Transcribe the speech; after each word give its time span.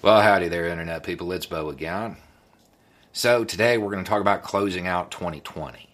Well, 0.00 0.20
howdy 0.20 0.46
there, 0.46 0.68
Internet 0.68 1.02
people. 1.02 1.32
It's 1.32 1.46
Beau 1.46 1.70
again. 1.70 2.18
So, 3.12 3.42
today 3.42 3.78
we're 3.78 3.90
going 3.90 4.04
to 4.04 4.08
talk 4.08 4.20
about 4.20 4.44
closing 4.44 4.86
out 4.86 5.10
2020, 5.10 5.88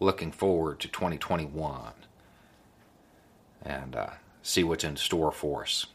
looking 0.00 0.30
forward 0.30 0.80
to 0.80 0.88
2021, 0.88 1.94
and 3.62 3.96
uh, 3.96 4.10
see 4.42 4.64
what's 4.64 4.84
in 4.84 4.96
store 4.96 5.32
for 5.32 5.62
us. 5.62 5.86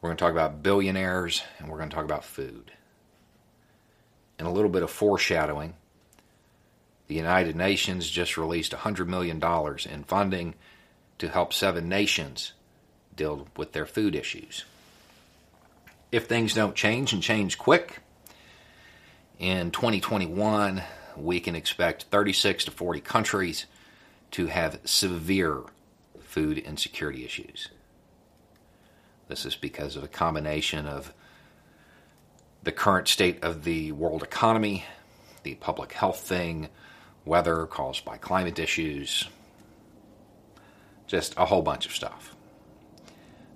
We're 0.00 0.08
going 0.08 0.16
to 0.16 0.24
talk 0.24 0.32
about 0.32 0.60
billionaires 0.60 1.44
and 1.60 1.68
we're 1.68 1.78
going 1.78 1.88
to 1.88 1.94
talk 1.94 2.04
about 2.04 2.24
food. 2.24 2.72
And 4.40 4.48
a 4.48 4.50
little 4.50 4.70
bit 4.70 4.82
of 4.82 4.90
foreshadowing. 4.90 5.74
The 7.06 7.14
United 7.14 7.54
Nations 7.54 8.10
just 8.10 8.36
released 8.36 8.72
$100 8.72 9.06
million 9.06 9.40
in 9.88 10.02
funding 10.02 10.56
to 11.18 11.28
help 11.28 11.52
seven 11.52 11.88
nations 11.88 12.54
deal 13.14 13.46
with 13.56 13.70
their 13.70 13.86
food 13.86 14.16
issues 14.16 14.64
if 16.10 16.26
things 16.26 16.54
don't 16.54 16.74
change 16.74 17.12
and 17.12 17.22
change 17.22 17.58
quick, 17.58 18.00
in 19.38 19.70
2021, 19.70 20.82
we 21.16 21.40
can 21.40 21.54
expect 21.54 22.04
36 22.04 22.64
to 22.64 22.70
40 22.70 23.00
countries 23.00 23.66
to 24.32 24.46
have 24.46 24.80
severe 24.84 25.62
food 26.20 26.58
insecurity 26.58 27.24
issues. 27.24 27.68
This 29.28 29.44
is 29.44 29.56
because 29.56 29.96
of 29.96 30.02
a 30.02 30.08
combination 30.08 30.86
of 30.86 31.12
the 32.62 32.72
current 32.72 33.08
state 33.08 33.42
of 33.44 33.64
the 33.64 33.92
world 33.92 34.22
economy, 34.22 34.84
the 35.42 35.54
public 35.56 35.92
health 35.92 36.20
thing, 36.20 36.68
weather 37.24 37.66
caused 37.66 38.04
by 38.04 38.16
climate 38.16 38.58
issues, 38.58 39.28
just 41.06 41.34
a 41.36 41.44
whole 41.44 41.62
bunch 41.62 41.86
of 41.86 41.92
stuff. 41.92 42.34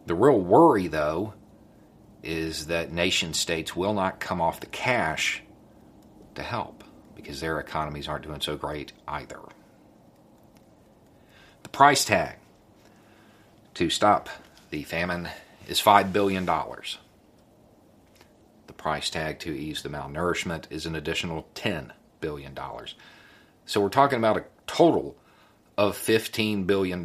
The 0.06 0.14
real 0.14 0.39
worry, 0.41 0.89
though, 0.89 1.34
is 2.23 2.67
that 2.67 2.92
nation 2.92 3.34
states 3.34 3.75
will 3.75 3.95
not 3.95 4.20
come 4.20 4.41
off 4.41 4.61
the 4.61 4.67
cash 4.67 5.42
to 6.34 6.42
help 6.42 6.84
because 7.15 7.41
their 7.41 7.59
economies 7.59 8.09
aren't 8.09 8.25
doing 8.25 8.41
so 8.41 8.56
great 8.56 8.92
either. 9.09 9.41
The 11.62 11.69
price 11.69 12.05
tag 12.05 12.37
to 13.75 13.91
stop 13.91 14.28
the 14.70 14.83
famine 14.83 15.28
is 15.69 15.81
$5 15.81 16.12
billion. 16.12 16.45
The 16.45 16.98
price 18.77 19.11
tag 19.11 19.39
to 19.41 19.56
ease 19.56 19.83
the 19.83 19.89
malnourishment 19.89 20.65
is 20.70 20.87
an 20.87 20.97
additional 20.97 21.47
$10 21.55 21.91
billion. 22.20 22.59
So 23.67 23.81
we're 23.81 23.89
talking 23.89 24.19
about 24.19 24.37
a 24.37 24.45
total 24.67 25.17
of 25.77 25.97
$15 25.97 26.67
billion 26.67 27.05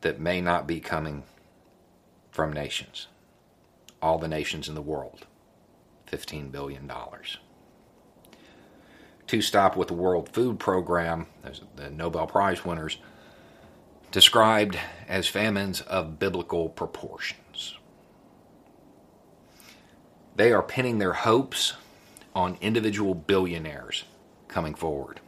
that 0.00 0.20
may 0.20 0.40
not 0.40 0.66
be 0.66 0.80
coming 0.80 1.24
from 2.30 2.52
nations, 2.52 3.08
all 4.00 4.18
the 4.18 4.28
nations 4.28 4.68
in 4.68 4.74
the 4.74 4.82
world, 4.82 5.26
$15 6.10 6.50
billion. 6.50 6.90
To 9.26 9.42
stop 9.42 9.76
with 9.76 9.88
the 9.88 9.94
World 9.94 10.28
Food 10.30 10.58
Program, 10.58 11.26
the 11.76 11.90
Nobel 11.90 12.26
Prize 12.26 12.64
winners, 12.64 12.98
described 14.10 14.78
as 15.08 15.28
famines 15.28 15.80
of 15.82 16.18
biblical 16.18 16.68
proportions. 16.68 17.76
They 20.36 20.52
are 20.52 20.62
pinning 20.62 20.98
their 20.98 21.12
hopes 21.12 21.74
on 22.34 22.56
individual 22.60 23.14
billionaires 23.14 24.04
coming 24.48 24.74
forward. 24.74 25.20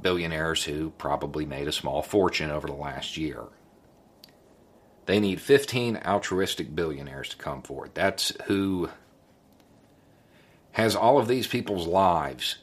Billionaires 0.00 0.64
who 0.64 0.90
probably 0.90 1.46
made 1.46 1.66
a 1.66 1.72
small 1.72 2.02
fortune 2.02 2.50
over 2.50 2.66
the 2.66 2.74
last 2.74 3.16
year. 3.16 3.44
They 5.06 5.20
need 5.20 5.40
15 5.40 5.98
altruistic 6.04 6.74
billionaires 6.74 7.28
to 7.30 7.36
come 7.36 7.62
forward. 7.62 7.90
That's 7.94 8.32
who 8.46 8.88
has 10.72 10.96
all 10.96 11.18
of 11.18 11.28
these 11.28 11.46
people's 11.46 11.86
lives 11.86 12.56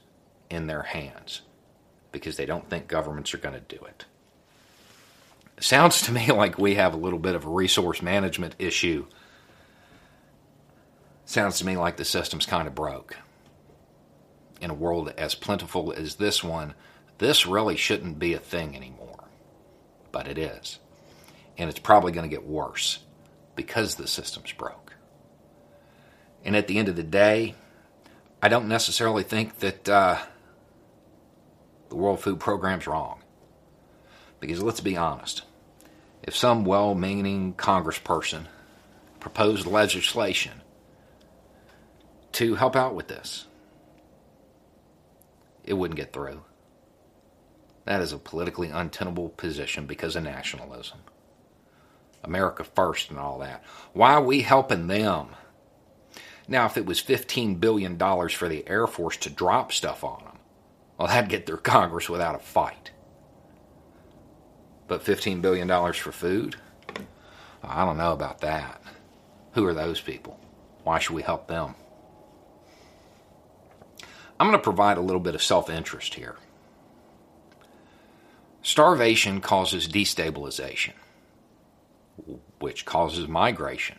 in 0.50 0.68
their 0.68 0.82
hands 0.82 1.42
because 2.12 2.38
they 2.38 2.46
don't 2.46 2.70
think 2.70 2.88
governments 2.88 3.34
are 3.34 3.38
going 3.38 3.56
to 3.56 3.76
do 3.76 3.84
it. 3.86 4.06
it. 5.58 5.64
Sounds 5.64 6.02
to 6.04 6.12
me 6.12 6.32
like 6.32 6.58
we 6.58 6.76
have 6.76 6.94
a 6.94 6.98
little 6.98 7.20
bit 7.20 7.36
of 7.36 7.46
a 7.46 7.50
resource 7.50 8.02
management 8.02 8.56
issue. 8.60 9.06
Sounds 11.26 11.60
to 11.60 11.66
me 11.66 11.78
like 11.78 11.98
the 11.98 12.06
system's 12.06 12.46
kind 12.46 12.68
of 12.68 12.76
broke. 12.76 13.18
In 14.60 14.70
a 14.70 14.76
world 14.76 15.14
as 15.18 15.34
plentiful 15.36 15.94
as 15.94 16.16
this 16.16 16.44
one, 16.44 16.74
this 17.20 17.46
really 17.46 17.78
shouldn't 17.78 18.20
be 18.20 18.34
a 18.34 18.40
thing 18.40 18.76
anymore. 18.76 19.30
But 20.12 20.28
it 20.28 20.38
is 20.38 20.80
and 21.58 21.70
it's 21.70 21.80
probably 21.80 22.12
going 22.12 22.30
to 22.30 22.36
get 22.36 22.46
worse 22.46 23.00
because 23.56 23.96
the 23.96 24.08
system's 24.08 24.52
broke. 24.54 24.96
And 26.44 26.56
at 26.56 26.68
the 26.68 26.78
end 26.78 26.88
of 26.88 26.96
the 26.96 27.04
day, 27.04 27.56
I 28.42 28.48
don't 28.50 28.68
necessarily 28.68 29.24
think 29.24 29.60
that 29.60 29.88
uh, 29.88 30.18
the 31.90 31.96
World 31.96 32.22
Food 32.22 32.40
Program's 32.40 32.88
wrong. 32.88 33.22
Because 34.40 34.64
let's 34.64 34.82
be 34.82 34.98
honest, 34.98 35.44
if 36.24 36.36
some 36.36 36.66
well 36.66 36.96
meaning 36.96 37.54
congressperson 37.54 38.48
proposed 39.20 39.68
legislation 39.68 40.62
to 42.32 42.56
help 42.56 42.76
out 42.76 42.96
with 42.96 43.08
this, 43.08 43.46
it 45.64 45.74
wouldn't 45.74 45.98
get 45.98 46.12
through. 46.12 46.42
That 47.86 48.02
is 48.02 48.14
a 48.14 48.18
politically 48.18 48.70
untenable 48.70 49.30
position 49.30 49.86
because 49.86 50.16
of 50.16 50.24
nationalism. 50.24 51.00
America 52.24 52.64
first 52.64 53.10
and 53.10 53.20
all 53.20 53.40
that. 53.40 53.64
Why 53.94 54.14
are 54.14 54.24
we 54.24 54.42
helping 54.42 54.88
them? 54.88 55.28
Now, 56.48 56.66
if 56.66 56.78
it 56.78 56.86
was 56.86 57.02
$15 57.02 57.60
billion 57.60 57.98
for 57.98 58.48
the 58.48 58.68
Air 58.68 58.88
Force 58.88 59.18
to 59.18 59.30
drop 59.30 59.72
stuff 59.72 60.04
on 60.04 60.24
them, 60.24 60.38
well, 60.98 61.08
that'd 61.08 61.30
get 61.30 61.46
through 61.46 61.58
Congress 61.64 62.10
without 62.10 62.36
a 62.36 62.40
fight. 62.40 62.92
But 64.88 65.04
$15 65.04 65.42
billion 65.42 65.68
for 65.94 66.12
food? 66.12 66.58
I 67.64 67.86
don't 67.86 67.98
know 67.98 68.12
about 68.12 68.42
that. 68.42 68.82
Who 69.54 69.66
are 69.66 69.74
those 69.74 70.02
people? 70.02 70.40
Why 70.84 71.00
should 71.00 71.16
we 71.16 71.22
help 71.22 71.48
them? 71.48 71.76
I'm 74.40 74.48
going 74.48 74.58
to 74.58 74.64
provide 74.64 74.98
a 74.98 75.02
little 75.02 75.22
bit 75.22 75.36
of 75.36 75.44
self 75.44 75.70
interest 75.70 76.16
here. 76.16 76.36
Starvation 78.64 79.40
causes 79.40 79.88
destabilization 79.88 80.94
which 82.60 82.86
causes 82.86 83.28
migration. 83.28 83.98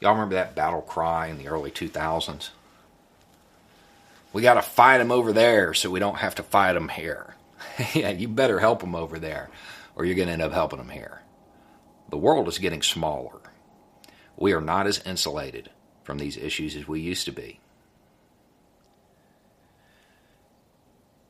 Y'all 0.00 0.14
remember 0.14 0.34
that 0.34 0.56
battle 0.56 0.82
cry 0.82 1.28
in 1.28 1.38
the 1.38 1.48
early 1.48 1.70
2000s? 1.70 2.50
We 4.32 4.42
got 4.42 4.54
to 4.54 4.62
fight 4.62 4.98
them 4.98 5.12
over 5.12 5.32
there 5.32 5.74
so 5.74 5.90
we 5.90 6.00
don't 6.00 6.18
have 6.18 6.34
to 6.36 6.42
fight 6.42 6.72
them 6.72 6.88
here. 6.88 7.36
yeah, 7.94 8.10
you 8.10 8.28
better 8.28 8.58
help 8.58 8.80
them 8.80 8.94
over 8.94 9.18
there 9.18 9.48
or 9.94 10.04
you're 10.04 10.16
going 10.16 10.26
to 10.26 10.32
end 10.32 10.42
up 10.42 10.52
helping 10.52 10.78
them 10.78 10.88
here. 10.88 11.22
The 12.08 12.16
world 12.16 12.48
is 12.48 12.58
getting 12.58 12.82
smaller. 12.82 13.38
We 14.36 14.52
are 14.52 14.60
not 14.60 14.86
as 14.86 15.02
insulated 15.06 15.70
from 16.02 16.18
these 16.18 16.36
issues 16.36 16.74
as 16.74 16.88
we 16.88 17.00
used 17.00 17.24
to 17.26 17.32
be. 17.32 17.60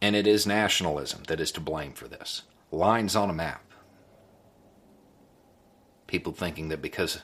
And 0.00 0.16
it 0.16 0.26
is 0.26 0.46
nationalism 0.46 1.24
that 1.28 1.40
is 1.40 1.52
to 1.52 1.60
blame 1.60 1.92
for 1.92 2.08
this. 2.08 2.42
Lines 2.70 3.14
on 3.14 3.30
a 3.30 3.34
map 3.34 3.62
people 6.12 6.32
thinking 6.34 6.68
that 6.68 6.82
because 6.82 7.22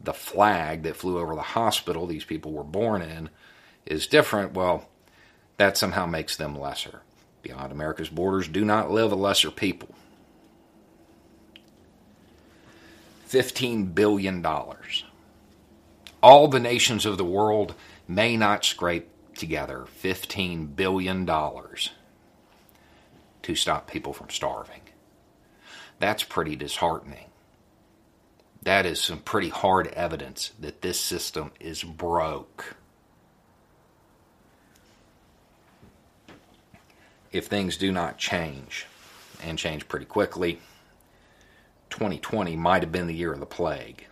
the 0.00 0.14
flag 0.14 0.82
that 0.82 0.96
flew 0.96 1.18
over 1.18 1.34
the 1.34 1.42
hospital 1.42 2.06
these 2.06 2.24
people 2.24 2.52
were 2.52 2.64
born 2.64 3.02
in 3.02 3.28
is 3.84 4.06
different, 4.06 4.54
well, 4.54 4.88
that 5.58 5.76
somehow 5.76 6.06
makes 6.06 6.34
them 6.34 6.58
lesser. 6.58 7.02
Beyond 7.42 7.70
America's 7.70 8.08
borders 8.08 8.48
do 8.48 8.64
not 8.64 8.90
live 8.90 9.12
a 9.12 9.14
lesser 9.14 9.50
people. 9.50 9.94
$15 13.28 13.94
billion. 13.94 14.42
All 16.22 16.48
the 16.48 16.60
nations 16.60 17.04
of 17.04 17.18
the 17.18 17.26
world 17.26 17.74
may 18.08 18.38
not 18.38 18.64
scrape 18.64 19.10
together 19.34 19.84
$15 20.02 20.74
billion 20.74 21.26
to 21.26 21.90
stop 23.54 23.86
people 23.86 24.14
from 24.14 24.30
starving. 24.30 24.80
That's 25.98 26.22
pretty 26.22 26.56
disheartening. 26.56 27.26
That 28.68 28.84
is 28.84 29.00
some 29.00 29.20
pretty 29.20 29.48
hard 29.48 29.86
evidence 29.86 30.52
that 30.60 30.82
this 30.82 31.00
system 31.00 31.52
is 31.58 31.82
broke. 31.82 32.76
If 37.32 37.46
things 37.46 37.78
do 37.78 37.90
not 37.90 38.18
change, 38.18 38.84
and 39.42 39.56
change 39.56 39.88
pretty 39.88 40.04
quickly, 40.04 40.60
2020 41.88 42.56
might 42.56 42.82
have 42.82 42.92
been 42.92 43.06
the 43.06 43.14
year 43.14 43.32
of 43.32 43.40
the 43.40 43.46
plague. 43.46 44.04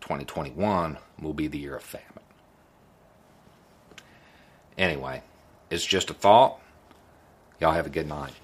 2021 0.00 0.98
will 1.22 1.32
be 1.32 1.46
the 1.46 1.58
year 1.58 1.76
of 1.76 1.84
famine. 1.84 2.06
Anyway, 4.76 5.22
it's 5.70 5.86
just 5.86 6.10
a 6.10 6.14
thought. 6.14 6.58
Y'all 7.60 7.70
have 7.70 7.86
a 7.86 7.88
good 7.88 8.08
night. 8.08 8.34